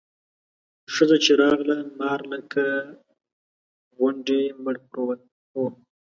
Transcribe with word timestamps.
ښځه 0.93 1.17
چې 1.23 1.31
راغله 1.43 1.77
مار 1.99 2.19
لکه 2.33 2.63
غونډی 3.97 4.41
مړ 4.63 4.75
پروت 4.91 5.21
و. 5.55 5.57